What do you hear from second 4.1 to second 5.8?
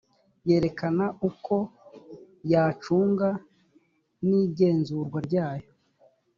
n igenzurwa ryayo